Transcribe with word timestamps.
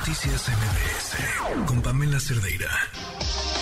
Noticias 0.00 0.48
MBS 0.48 1.68
con 1.68 1.82
Pamela 1.84 2.16
Cerdeira. 2.16 2.72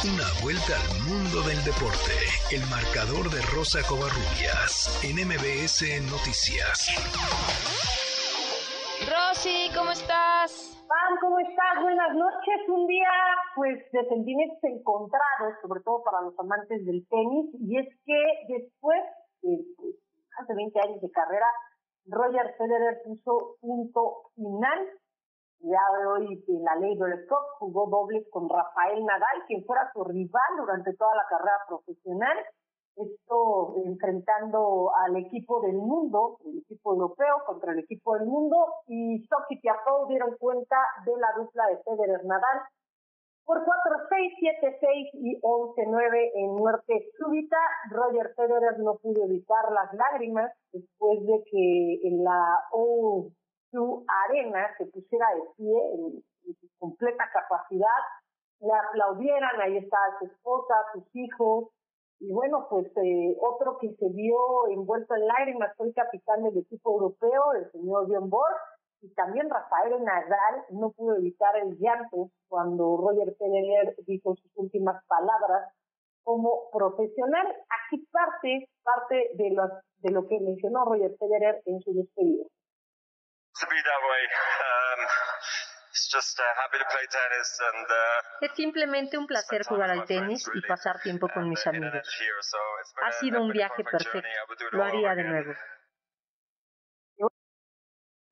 Una 0.00 0.24
vuelta 0.40 0.72
al 0.80 0.88
mundo 1.04 1.44
del 1.44 1.60
deporte. 1.60 2.16
El 2.48 2.64
marcador 2.72 3.28
de 3.28 3.36
Rosa 3.52 3.84
Covarrubias 3.84 4.96
en 5.04 5.20
MBS 5.28 5.84
Noticias. 6.08 6.88
Rosy, 9.12 9.68
¿cómo 9.76 9.92
estás? 9.92 10.72
Pam, 10.88 11.20
¿cómo 11.20 11.36
estás? 11.36 11.84
Buenas 11.84 12.16
noches. 12.16 12.58
Un 12.64 12.88
día, 12.88 13.12
pues, 13.54 13.76
de 13.92 14.00
sentimientos 14.08 14.64
encontrados, 14.64 15.60
sobre 15.60 15.84
todo 15.84 16.00
para 16.00 16.24
los 16.24 16.32
amantes 16.40 16.80
del 16.88 17.04
tenis. 17.12 17.52
Y 17.60 17.76
es 17.76 17.88
que 18.08 18.20
después 18.48 19.04
de 19.44 19.60
pues, 19.76 20.00
hace 20.40 20.54
20 20.56 20.80
años 20.80 21.00
de 21.02 21.10
carrera, 21.12 21.46
Roger 22.08 22.56
Federer 22.56 23.04
puso 23.04 23.60
punto 23.60 24.32
final 24.34 24.80
ya 25.62 25.80
de 25.98 26.06
hoy 26.06 26.44
la 26.48 26.74
Labor 26.74 27.26
Cup 27.28 27.46
jugó 27.58 27.86
dobles 27.88 28.26
con 28.30 28.48
Rafael 28.48 29.04
Nadal, 29.04 29.46
quien 29.46 29.64
fuera 29.64 29.90
su 29.92 30.02
rival 30.04 30.50
durante 30.58 30.94
toda 30.94 31.14
la 31.14 31.26
carrera 31.28 31.58
profesional. 31.68 32.36
Esto 32.96 33.74
enfrentando 33.86 34.90
al 34.94 35.16
equipo 35.16 35.62
del 35.62 35.76
mundo, 35.76 36.38
el 36.44 36.58
equipo 36.58 36.92
europeo 36.92 37.36
contra 37.46 37.72
el 37.72 37.78
equipo 37.78 38.18
del 38.18 38.26
mundo, 38.26 38.56
y 38.86 39.22
Stock 39.22 39.46
y 39.48 39.60
Tiafoe 39.60 40.08
dieron 40.08 40.36
cuenta 40.38 40.76
de 41.06 41.12
la 41.16 41.28
dupla 41.36 41.66
de 41.68 41.78
Federer 41.78 42.24
Nadal 42.26 42.60
por 43.44 43.58
4-6, 43.58 43.66
7-6 44.38 45.10
y 45.14 45.40
11-9 45.40 46.30
en 46.34 46.50
muerte 46.54 47.10
súbita. 47.18 47.56
Roger 47.90 48.34
Federer 48.36 48.78
no 48.78 48.96
pudo 48.98 49.24
evitar 49.24 49.72
las 49.72 49.92
lágrimas 49.94 50.52
después 50.72 51.24
de 51.26 51.42
que 51.50 52.08
en 52.08 52.24
la 52.24 52.58
O 52.72 53.30
su 53.72 54.04
arena 54.28 54.68
se 54.76 54.86
pusiera 54.86 55.26
de 55.34 55.42
pie 55.56 55.94
en, 55.94 56.22
su 56.60 56.68
completa 56.78 57.24
capacidad, 57.32 58.02
le 58.60 58.72
aplaudieran, 58.72 59.60
ahí 59.60 59.78
está 59.78 59.96
su 60.18 60.26
esposa, 60.26 60.74
sus 60.92 61.04
hijos, 61.14 61.68
y 62.20 62.30
bueno, 62.32 62.66
pues 62.70 62.86
eh, 63.02 63.36
otro 63.40 63.78
que 63.78 63.94
se 63.94 64.08
vio 64.10 64.36
envuelto 64.70 65.14
en 65.16 65.26
lágrimas 65.26 65.74
fue 65.76 65.88
el 65.88 65.94
capitán 65.94 66.44
del 66.44 66.58
equipo 66.58 66.92
europeo, 66.92 67.52
el 67.54 67.72
señor 67.72 68.06
John 68.08 68.30
Borg, 68.30 68.56
y 69.00 69.12
también 69.14 69.50
Rafael 69.50 70.04
Nadal 70.04 70.64
no 70.70 70.92
pudo 70.92 71.16
evitar 71.16 71.56
el 71.56 71.76
llanto 71.78 72.30
cuando 72.48 72.96
Roger 72.96 73.34
Federer 73.36 73.96
dijo 74.06 74.36
sus 74.36 74.52
últimas 74.54 75.04
palabras 75.06 75.72
como 76.22 76.70
profesional. 76.70 77.46
Aquí 77.88 78.06
parte, 78.12 78.68
parte 78.84 79.30
de 79.34 79.50
lo, 79.50 79.64
de 79.98 80.12
lo 80.12 80.28
que 80.28 80.38
mencionó 80.38 80.84
Roger 80.84 81.16
Federer 81.18 81.62
en 81.66 81.80
su 81.80 81.92
despedida. 81.92 82.44
Es 88.40 88.52
simplemente 88.54 89.18
un 89.18 89.26
placer 89.26 89.62
jugar 89.64 89.90
al 89.90 90.04
tenis 90.04 90.50
y 90.54 90.60
pasar 90.66 91.00
tiempo 91.00 91.28
con 91.28 91.48
mis 91.48 91.66
amigos. 91.66 92.08
Ha 93.02 93.12
sido 93.12 93.42
un 93.42 93.50
viaje 93.50 93.84
perfecto. 93.84 94.28
Lo 94.72 94.84
haría 94.84 95.14
de 95.14 95.24
nuevo. 95.24 95.52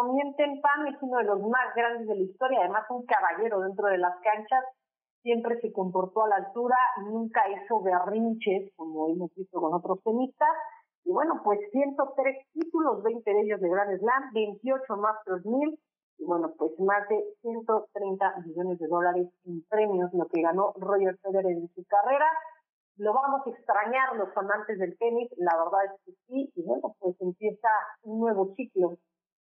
Mienten 0.00 0.60
Pan 0.62 0.86
es 0.86 0.96
uno 1.02 1.18
de 1.18 1.24
los 1.24 1.40
más 1.40 1.74
grandes 1.74 2.08
de 2.08 2.14
la 2.14 2.22
historia, 2.22 2.60
además 2.60 2.86
un 2.88 3.04
caballero 3.04 3.60
dentro 3.60 3.88
de 3.88 3.98
las 3.98 4.14
canchas, 4.22 4.64
siempre 5.22 5.60
se 5.60 5.70
comportó 5.70 6.24
a 6.24 6.28
la 6.28 6.36
altura, 6.36 6.76
nunca 7.02 7.42
hizo 7.50 7.82
berrinches 7.82 8.72
como 8.74 9.10
hemos 9.10 9.34
visto 9.34 9.60
con 9.60 9.74
otros 9.74 10.02
tenistas, 10.02 10.48
y 11.04 11.10
bueno, 11.10 11.42
pues 11.44 11.58
103 11.72 12.41
títulos, 12.72 13.02
20 13.02 13.30
de 13.30 13.40
ellos 13.42 13.60
de 13.60 13.68
Grand 13.68 13.98
Slam, 13.98 14.32
28 14.32 14.96
Masters 14.96 15.44
1000 15.44 15.78
y 16.18 16.24
bueno, 16.24 16.52
pues 16.56 16.72
más 16.78 17.08
de 17.08 17.24
130 17.42 18.42
millones 18.46 18.78
de 18.78 18.86
dólares 18.86 19.28
en 19.44 19.62
premios, 19.68 20.12
lo 20.12 20.26
que 20.28 20.42
ganó 20.42 20.72
Roger 20.76 21.18
Federer 21.18 21.52
en 21.52 21.68
su 21.74 21.84
carrera. 21.84 22.26
Lo 22.96 23.12
vamos 23.12 23.46
a 23.46 23.50
extrañar 23.50 24.16
los 24.16 24.28
amantes 24.36 24.78
del 24.78 24.96
tenis, 24.98 25.30
la 25.36 25.56
verdad 25.56 25.84
es 25.86 26.00
que 26.04 26.12
sí, 26.26 26.52
y 26.54 26.62
bueno, 26.62 26.94
pues 26.98 27.16
empieza 27.20 27.68
un 28.02 28.20
nuevo 28.20 28.54
ciclo 28.54 28.98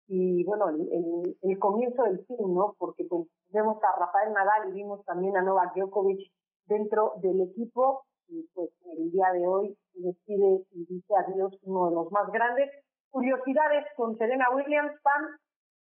y 0.06 0.44
bueno, 0.44 0.70
el, 0.70 1.36
el, 1.42 1.58
comienzo 1.58 2.02
del 2.02 2.24
fin, 2.26 2.54
¿no? 2.54 2.74
Porque 2.78 3.04
pues 3.04 3.28
vemos 3.50 3.78
a 3.82 3.98
Rafael 3.98 4.32
Nadal 4.32 4.70
y 4.70 4.72
vimos 4.72 5.04
también 5.04 5.36
a 5.36 5.42
Novak 5.42 5.74
Djokovic 5.76 6.32
dentro 6.66 7.14
del 7.22 7.42
equipo 7.42 8.04
y 8.28 8.48
pues 8.54 8.70
el 8.96 9.10
día 9.10 9.30
de 9.32 9.46
hoy 9.46 9.76
decide 9.94 10.64
y 10.72 10.86
dice 10.86 11.14
adiós 11.14 11.56
uno 11.62 11.88
de 11.88 11.94
los 11.94 12.12
más 12.12 12.30
grandes. 12.32 12.70
Curiosidades 13.10 13.86
con 13.96 14.16
Serena 14.16 14.46
Williams, 14.54 14.92
Pan, 15.02 15.26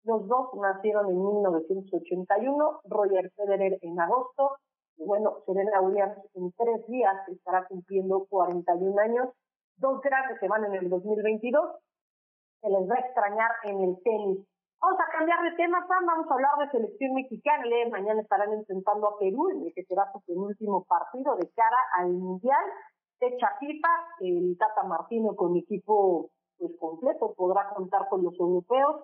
los 0.03 0.27
dos 0.27 0.53
nacieron 0.55 1.09
en 1.09 1.17
1981, 1.17 2.81
Roger 2.85 3.31
Federer 3.35 3.77
en 3.81 3.99
agosto, 3.99 4.57
y 4.97 5.05
bueno, 5.05 5.37
Serena 5.45 5.81
Williams 5.81 6.17
en 6.33 6.51
tres 6.51 6.85
días 6.87 7.15
estará 7.29 7.65
cumpliendo 7.67 8.25
41 8.29 9.01
años, 9.01 9.29
dos 9.77 10.01
grandes 10.01 10.39
que 10.39 10.47
van 10.47 10.65
en 10.65 10.75
el 10.75 10.89
2022, 10.89 11.79
se 12.61 12.69
les 12.69 12.89
va 12.89 12.95
a 12.95 12.99
extrañar 12.99 13.51
en 13.63 13.81
el 13.81 14.03
tenis. 14.03 14.45
Vamos 14.81 14.99
a 14.99 15.17
cambiar 15.17 15.41
de 15.43 15.55
tema, 15.55 15.85
Sam. 15.87 16.05
Vamos 16.05 16.29
a 16.29 16.33
hablar 16.33 16.51
de 16.59 16.69
selección 16.69 17.13
mexicana. 17.13 17.63
mañana 17.89 18.21
estarán 18.21 18.53
enfrentando 18.53 19.07
a 19.07 19.17
Perú, 19.17 19.49
en 19.49 19.65
el 19.65 19.73
que 19.73 19.83
será 19.85 20.11
su 20.11 20.21
penúltimo 20.21 20.83
partido 20.85 21.35
de 21.37 21.49
cara 21.55 21.77
al 21.97 22.11
Mundial. 22.11 22.63
Fecha 23.17 23.55
FIFA, 23.59 23.89
el 24.19 24.57
Tata 24.57 24.83
Martino 24.83 25.35
con 25.35 25.55
equipo 25.55 26.29
pues 26.57 26.71
completo 26.79 27.33
podrá 27.35 27.69
contar 27.73 28.07
con 28.09 28.23
los 28.23 28.37
europeos, 28.39 29.03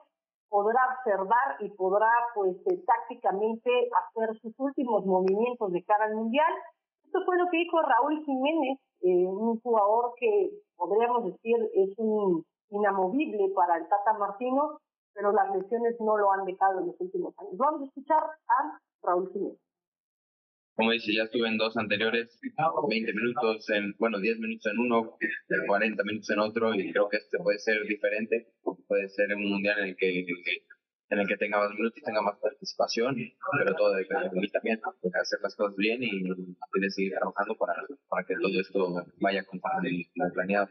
podrá 0.50 0.81
observar 0.97 1.57
y 1.59 1.69
podrá 1.69 2.12
pues 2.35 2.56
eh, 2.67 2.84
tácticamente 2.85 3.89
hacer 4.03 4.38
sus 4.41 4.53
últimos 4.59 5.06
movimientos 5.06 5.72
de 5.72 5.84
cara 5.84 6.06
al 6.06 6.16
Mundial. 6.16 6.51
Esto 7.06 7.19
fue 7.25 7.38
lo 7.38 7.50
que 7.50 7.57
dijo 7.57 7.81
Raúl 7.81 8.23
Jiménez, 8.25 8.79
eh, 9.01 9.25
un 9.28 9.59
jugador 9.61 10.13
que 10.17 10.51
podríamos 10.75 11.25
decir 11.25 11.57
es 11.73 11.97
un 11.97 12.44
inamovible 12.69 13.51
para 13.56 13.78
el 13.78 13.88
Tata 13.88 14.13
Martino, 14.17 14.79
pero 15.13 15.31
las 15.31 15.53
lesiones 15.56 15.95
no 16.00 16.17
lo 16.17 16.31
han 16.31 16.45
dejado 16.45 16.79
en 16.79 16.88
los 16.88 17.00
últimos 17.00 17.34
años. 17.40 17.57
Vamos 17.57 17.81
a 17.81 17.85
escuchar 17.85 18.23
a 18.23 18.79
Raúl 19.03 19.29
Jiménez. 19.31 19.71
Como 20.76 20.92
dice, 20.92 21.14
ya 21.14 21.24
estuve 21.24 21.48
en 21.48 21.58
dos 21.58 21.76
anteriores, 21.78 22.40
20 22.90 23.14
minutos 23.14 23.70
en, 23.70 23.94
bueno, 24.00 24.20
10 24.20 24.40
minutos 24.40 24.72
en 24.72 24.80
uno, 24.80 25.18
40 25.68 26.04
minutos 26.04 26.30
en 26.30 26.40
otro, 26.40 26.74
y 26.74 26.92
creo 26.92 27.09
que 27.09 27.18
este 27.18 27.38
puede 27.40 27.59
ser 27.59 27.84
diferente, 27.84 28.48
puede 28.88 29.09
ser 29.09 29.36
un 29.36 29.50
mundial 29.50 29.80
en 29.80 29.90
el 29.90 29.96
que, 29.98 30.26
en 31.09 31.20
el 31.20 31.28
que 31.28 31.38
tenga 31.38 31.59
más 31.59 31.72
minutos 31.72 31.98
y 31.98 32.02
tenga 32.02 32.22
más 32.22 32.38
participación, 32.40 33.16
pero 33.59 33.76
todo 33.76 33.94
depende 33.96 34.30
de 34.30 34.40
mí 34.40 34.50
también, 34.50 34.80
de 35.04 35.20
hacer 35.20 35.40
las 35.44 35.56
cosas 35.56 35.76
bien 35.76 36.02
y 36.04 36.24
de 36.24 36.90
seguir 36.90 37.14
trabajando 37.14 37.56
para, 37.58 37.74
para 38.08 38.26
que 38.26 38.36
todo 38.36 38.59
esto 38.59 39.06
vaya 39.20 39.44
como 39.44 39.62
planeado. 40.34 40.70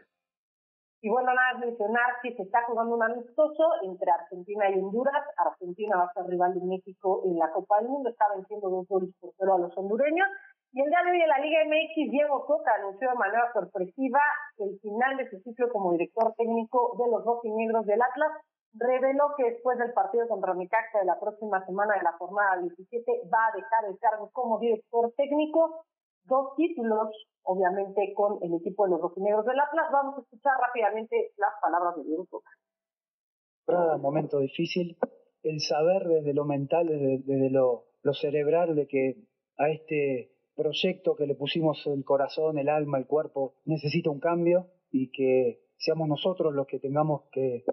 Y 1.02 1.08
bueno, 1.08 1.32
nada 1.32 1.54
más 1.54 1.64
mencionar 1.64 2.20
que 2.22 2.36
se 2.36 2.42
está 2.42 2.62
jugando 2.66 2.94
un 2.94 3.02
amistoso 3.02 3.64
entre 3.82 4.10
Argentina 4.10 4.68
y 4.68 4.78
Honduras. 4.78 5.24
Argentina 5.38 5.96
va 5.96 6.04
a 6.04 6.12
ser 6.12 6.26
rival 6.26 6.52
de 6.52 6.60
México 6.60 7.22
en 7.24 7.38
la 7.38 7.50
Copa 7.52 7.80
del 7.80 7.88
Mundo. 7.88 8.10
Está 8.10 8.26
venciendo 8.36 8.68
dos 8.68 8.86
goles 8.86 9.08
por 9.18 9.32
cero 9.38 9.54
a 9.54 9.58
los 9.58 9.72
hondureños. 9.78 10.28
Y 10.72 10.82
el 10.82 10.90
día 10.90 11.02
de 11.02 11.10
hoy 11.10 11.22
en 11.22 11.28
la 11.28 11.38
Liga 11.38 11.64
MX, 11.64 12.10
Diego 12.10 12.44
Coca 12.44 12.74
anunció 12.78 13.08
de 13.08 13.16
manera 13.16 13.50
sorpresiva 13.54 14.20
el 14.58 14.78
final 14.80 15.16
de 15.16 15.30
su 15.30 15.40
ciclo 15.40 15.72
como 15.72 15.92
director 15.92 16.34
técnico 16.36 16.94
de 16.98 17.10
los 17.10 17.24
rojinegros 17.24 17.86
del 17.86 18.02
Atlas. 18.02 18.32
Reveló 18.74 19.34
que 19.38 19.50
después 19.50 19.78
del 19.78 19.94
partido 19.94 20.28
contra 20.28 20.54
Necaxa 20.54 20.98
de 21.00 21.06
la 21.06 21.18
próxima 21.18 21.64
semana 21.64 21.94
de 21.96 22.02
la 22.02 22.12
jornada 22.12 22.60
17 22.60 23.22
va 23.32 23.48
a 23.48 23.56
dejar 23.56 23.84
el 23.88 23.98
cargo 23.98 24.30
como 24.32 24.60
director 24.60 25.10
técnico 25.16 25.86
dos 26.24 26.54
títulos, 26.56 27.08
obviamente, 27.42 28.12
con 28.14 28.38
el 28.42 28.54
equipo 28.54 28.84
de 28.84 28.90
los 28.90 29.00
rojinegros 29.00 29.44
del 29.44 29.58
Atlas. 29.58 29.88
Vamos 29.92 30.18
a 30.18 30.20
escuchar 30.22 30.52
rápidamente 30.60 31.32
las 31.36 31.52
palabras 31.60 31.96
de 31.96 32.04
Diego 32.04 32.26
Coca. 32.26 32.50
Un 33.66 34.00
momento 34.00 34.40
difícil, 34.40 34.96
el 35.42 35.60
saber 35.60 36.02
desde 36.04 36.34
lo 36.34 36.44
mental, 36.44 36.88
desde, 36.88 37.50
lo, 37.50 37.86
cerebral, 38.14 38.74
de 38.74 38.86
que 38.86 39.16
a 39.58 39.70
este 39.70 40.32
proyecto 40.56 41.14
que 41.14 41.26
le 41.26 41.34
pusimos 41.36 41.86
el 41.86 42.04
corazón, 42.04 42.58
el 42.58 42.68
alma, 42.68 42.98
el 42.98 43.06
cuerpo, 43.06 43.54
necesita 43.64 44.10
un 44.10 44.18
cambio 44.18 44.66
y 44.90 45.10
que 45.12 45.60
seamos 45.76 46.08
nosotros 46.08 46.52
los 46.52 46.66
que 46.66 46.80
tengamos 46.80 47.22
que 47.30 47.64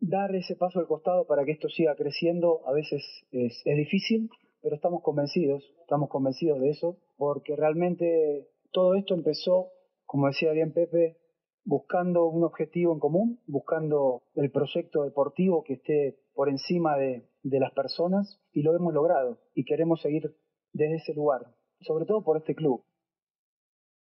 dar 0.00 0.34
ese 0.34 0.56
paso 0.56 0.80
al 0.80 0.88
costado 0.88 1.26
para 1.26 1.44
que 1.44 1.52
esto 1.52 1.68
siga 1.68 1.94
creciendo. 1.94 2.66
A 2.66 2.72
veces 2.72 3.02
es 3.30 3.76
difícil, 3.76 4.28
pero 4.64 4.76
estamos 4.76 5.02
convencidos, 5.02 5.62
estamos 5.82 6.08
convencidos 6.08 6.58
de 6.58 6.70
eso, 6.70 6.96
porque 7.18 7.54
realmente 7.54 8.48
todo 8.72 8.94
esto 8.94 9.12
empezó, 9.12 9.68
como 10.06 10.28
decía 10.28 10.52
bien 10.52 10.72
Pepe, 10.72 11.18
buscando 11.66 12.24
un 12.24 12.44
objetivo 12.44 12.94
en 12.94 12.98
común, 12.98 13.42
buscando 13.46 14.22
el 14.34 14.50
proyecto 14.50 15.04
deportivo 15.04 15.64
que 15.64 15.74
esté 15.74 16.18
por 16.32 16.48
encima 16.48 16.96
de, 16.96 17.28
de 17.42 17.60
las 17.60 17.72
personas 17.72 18.40
y 18.52 18.62
lo 18.62 18.74
hemos 18.74 18.94
logrado 18.94 19.38
y 19.54 19.66
queremos 19.66 20.00
seguir 20.00 20.34
desde 20.72 20.96
ese 20.96 21.12
lugar, 21.12 21.42
sobre 21.80 22.06
todo 22.06 22.24
por 22.24 22.38
este 22.38 22.54
club. 22.54 22.82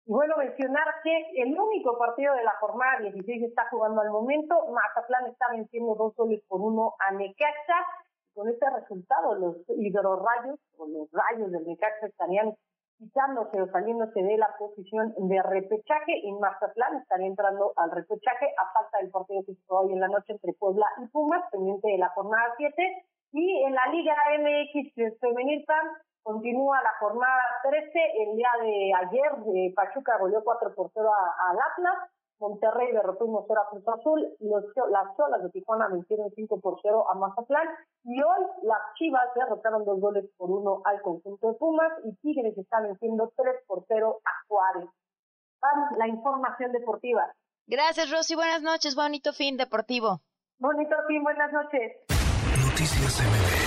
Y 0.07 0.11
bueno, 0.11 0.37
mencionar 0.37 0.87
que 1.03 1.41
el 1.43 1.49
único 1.49 1.99
partido 1.99 2.33
de 2.33 2.43
la 2.43 2.53
jornada 2.59 3.01
16 3.01 3.43
está 3.43 3.67
jugando 3.69 4.01
al 4.01 4.09
momento. 4.09 4.55
Mazatlán 4.71 5.29
está 5.29 5.47
venciendo 5.51 5.93
dos 5.95 6.15
goles 6.15 6.41
por 6.47 6.61
uno 6.61 6.93
a 6.97 7.11
Necaxa 7.11 7.75
con 8.37 8.47
este 8.49 8.69
resultado 8.69 9.33
los 9.33 9.57
hidrorrayos 9.67 10.59
o 10.77 10.85
los 10.85 11.09
rayos 11.11 11.51
del 11.51 11.65
Necaxa 11.65 12.05
estarían 12.05 12.53
quitándose 12.99 13.59
o 13.59 13.67
saliéndose 13.67 14.21
de 14.21 14.37
la 14.37 14.53
posición 14.59 15.13
de 15.17 15.41
repechaje 15.41 16.13
y 16.21 16.31
Mazatlán 16.33 16.97
estaría 16.97 17.25
entrando 17.25 17.73
al 17.75 17.89
repechaje 17.89 18.53
a 18.57 18.71
falta 18.73 18.99
del 19.01 19.09
partido 19.09 19.41
que 19.43 19.53
se 19.55 19.61
hoy 19.69 19.91
en 19.91 19.99
la 19.99 20.07
noche 20.07 20.33
entre 20.33 20.53
Puebla 20.53 20.85
y 21.01 21.07
Pumas, 21.07 21.49
pendiente 21.51 21.87
de 21.89 21.97
la 21.97 22.09
jornada 22.09 22.53
7. 22.57 23.05
Y 23.33 23.63
en 23.63 23.73
la 23.73 23.87
Liga 23.87 24.15
MX 24.37 25.19
Femenil 25.19 25.65
PAN 25.65 25.87
continúa 26.21 26.81
la 26.81 26.93
jornada 26.99 27.41
13. 27.63 27.89
El 28.23 28.37
día 28.37 28.51
de 28.61 28.93
ayer 28.93 29.31
de 29.45 29.73
Pachuca 29.75 30.17
goleó 30.19 30.43
4 30.43 30.75
por 30.75 30.91
0 30.93 31.09
al 31.49 31.57
Atlas. 31.57 32.09
Monterrey 32.39 32.91
derrotó 32.93 33.25
1 33.25 33.45
0 33.47 33.61
a 33.61 33.69
Cruz 33.69 33.87
Azul, 33.87 34.35
los, 34.41 34.63
las 34.91 35.17
Cholas 35.17 35.41
de 35.41 35.49
Tijuana 35.49 35.87
vencieron 35.87 36.29
5 36.29 36.59
por 36.59 36.79
0 36.83 37.05
a 37.09 37.15
Mazatlán 37.15 37.67
y 38.07 38.23
hoy 38.23 38.45
las 38.63 38.79
Chivas 38.95 39.27
derrotaron 39.35 39.83
dos 39.83 39.99
goles 39.99 40.23
por 40.37 40.49
uno 40.49 40.81
al 40.85 41.01
conjunto 41.01 41.51
de 41.51 41.53
Pumas 41.55 41.91
y 42.05 42.15
Tigres 42.21 42.57
está 42.57 42.79
venciendo 42.79 43.33
3 43.35 43.53
por 43.67 43.83
0 43.85 44.21
a 44.23 44.29
Juárez. 44.47 44.89
Vamos, 45.61 45.89
la 45.97 46.07
información 46.07 46.71
deportiva. 46.71 47.33
Gracias 47.67 48.09
Rosy, 48.09 48.35
buenas 48.35 48.61
noches, 48.61 48.95
bonito 48.95 49.33
fin 49.33 49.57
deportivo. 49.57 50.21
Bonito 50.57 50.95
fin, 51.07 51.21
buenas 51.21 51.51
noches. 51.51 51.97
Noticias 52.63 53.19
MBS 53.19 53.66